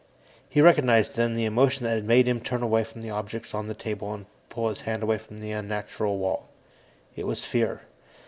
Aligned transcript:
He 0.49 0.61
recognized, 0.63 1.15
then, 1.15 1.35
the 1.35 1.45
emotion 1.45 1.83
that 1.85 1.93
had 1.93 2.07
made 2.07 2.27
him 2.27 2.39
turn 2.41 2.63
away 2.63 2.83
from 2.83 3.01
the 3.03 3.11
objects 3.11 3.53
on 3.53 3.67
the 3.67 3.75
table 3.75 4.11
and 4.15 4.25
pull 4.49 4.69
his 4.69 4.81
hand 4.81 5.03
away 5.03 5.19
from 5.19 5.41
the 5.41 5.51
unnatural 5.51 6.17
wall. 6.17 6.47
It 7.15 7.27
was 7.27 7.45
fear. 7.45 7.81